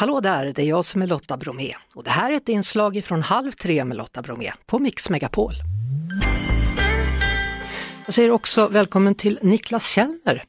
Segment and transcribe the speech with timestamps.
[0.00, 3.04] Hallå där, det är jag som är Lotta Bromé och det här är ett inslag
[3.04, 5.52] från Halv tre med Lotta Bromé på Mix Megapol.
[8.04, 10.44] Jag säger också välkommen till Niklas Källner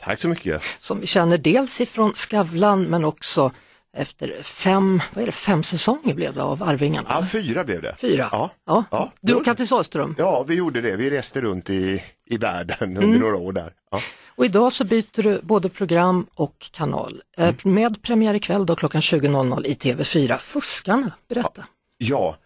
[0.00, 0.62] Tack så mycket.
[0.78, 3.52] som vi känner dels ifrån Skavlan men också
[3.96, 7.06] efter fem, vad är det, fem säsonger blev det av Arvingarna?
[7.10, 7.94] Ja, fyra blev det.
[7.98, 8.28] Fyra?
[8.32, 8.50] Ja.
[8.66, 8.84] ja.
[8.90, 9.12] Ja.
[9.20, 10.14] Du och Kattis Sahlström.
[10.18, 10.96] Ja, vi gjorde det.
[10.96, 13.18] Vi reste runt i, i världen under Mm.
[13.18, 13.72] några år där.
[13.90, 14.00] Ja.
[14.34, 17.22] Och idag så byter du både program och kanal.
[17.38, 20.36] Eh, Med premiär ikväll då klockan 20.00 i TV4.
[20.38, 21.66] Fuskarna, berätta.
[21.98, 22.36] Ja.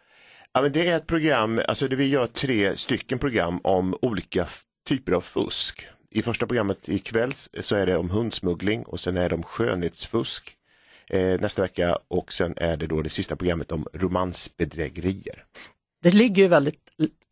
[0.53, 4.47] ja, men det är ett program, alltså det vi gör tre stycken program om olika
[4.89, 5.87] typer av fusk.
[6.11, 10.53] I första programmet ikväll så är det om hundsmuggling och sen är det om skönhetsfusk
[11.11, 15.45] eh, nästa vecka och sen är det då det sista programmet om romansbedrägerier.
[16.03, 16.81] Det ligger ju väldigt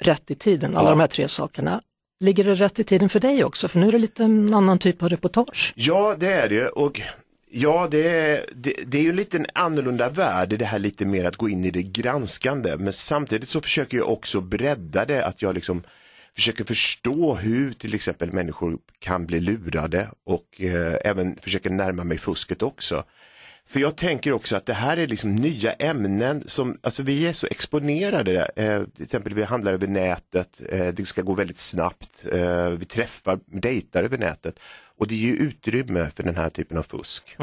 [0.02, 0.90] rätt i tiden, alla Ja.
[0.90, 1.82] de här tre sakerna.
[2.20, 3.68] Ligger det rätt i tiden för dig också?
[3.68, 5.72] För nu är det lite en annan typ av reportage.
[5.76, 7.00] Ja, det är det och
[7.50, 11.24] ja, det är, det, det är ju lite en annorlunda värld, det här lite mer
[11.24, 12.76] att gå in i det granskande.
[12.76, 15.82] Men samtidigt så försöker jag också bredda det, att jag liksom
[16.34, 22.18] försöker förstå hur till exempel människor kan bli lurade och eh, även försöker närma mig
[22.18, 23.04] fusket också.
[23.68, 27.32] För jag tänker också att det här är liksom nya ämnen som, alltså vi är
[27.32, 28.50] så exponerade.
[28.56, 32.84] Eh, till exempel vi handlar över nätet, eh, det ska gå väldigt snabbt, eh, vi
[32.84, 34.58] träffar, dejtar över nätet.
[34.98, 37.36] Och det ger ju utrymme för den här typen av fusk.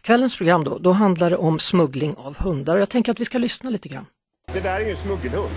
[0.00, 2.76] Kvällens program då, då handlar det om smuggling av hundar.
[2.76, 4.06] Jag tänker att vi ska lyssna lite grann.
[4.52, 5.50] Det där är ju en smuggelhund.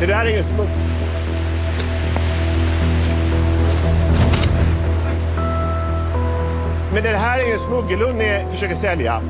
[0.00, 0.87] Det där är ju en smugg...
[6.92, 9.22] Men det här är ju en smuggelhund ni försöker sälja.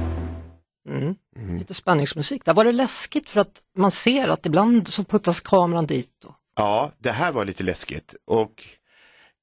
[1.58, 2.44] Lite spänningsmusik.
[2.44, 6.24] Där var det läskigt för att man ser att ibland så puttas kameran dit.
[6.24, 6.34] Och...
[6.56, 8.52] Ja, det här var lite läskigt och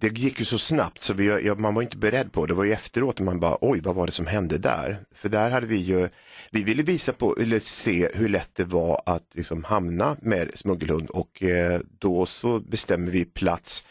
[0.02, 2.54] det gick ju så snabbt så vi, ja, man var inte beredd på det.
[2.54, 4.98] Det var ju efteråt man bara, oj, vad var det som hände där?
[5.16, 6.10] För där hade vi ju,
[6.52, 11.09] vi ville visa på, eller se hur lätt det var att liksom hamna med smuggelhund
[11.09, 13.88] och eh, då så bestämmer vi plats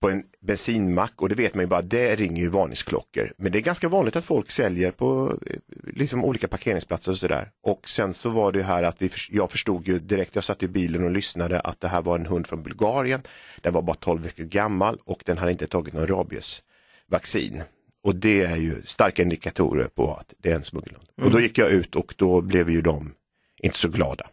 [0.00, 3.32] på en bensinmack och det vet man ju bara, det ringer ju varningsklockor.
[3.36, 5.56] Men det är ganska vanligt att folk säljer på eh,
[5.94, 7.50] liksom olika parkeringsplatser och sådär.
[7.62, 10.68] Och sen så var det här att vi, jag förstod ju direkt, jag satt i
[10.68, 13.20] bilen och lyssnade att det här var en hund från Bulgarien.
[13.60, 17.62] Den var bara 12 veckor gammal och den hade inte tagit någon rabiesvaccin.
[18.02, 21.08] Och det är ju starka indikatorer på att det är en smuggelhund.
[21.22, 23.14] Och då gick jag ut och då blev ju de
[23.62, 24.26] inte så glada.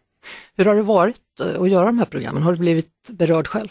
[0.56, 2.42] Hur har det varit eh, att göra de här programmen?
[2.42, 3.68] Har du blivit berörd själv?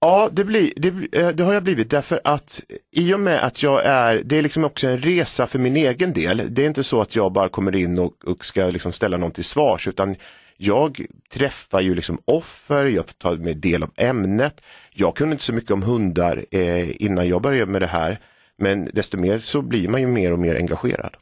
[0.00, 3.62] Ja, det, blir, det, eh, det har jag blivit därför att i och med att
[3.62, 6.42] jag är, det är liksom också en resa för min egen del.
[6.50, 9.30] Det är inte så att jag bara kommer in och, och ska liksom ställa någon
[9.30, 10.16] till svars utan
[10.56, 14.60] jag träffar ju liksom offer, jag får ta mig del av ämnet.
[14.92, 18.20] Jag kunde inte så mycket om hundar eh, innan jag började med det här
[18.58, 21.16] men desto mer så blir man ju mer och mer engagerad.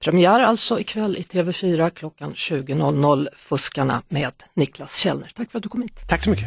[0.00, 5.30] Premiär alltså ikväll i TV4 klockan 20.00 Fuskarna med Niklas Källner.
[5.34, 6.00] Tack för att du kom hit.
[6.08, 6.46] Tack så mycket.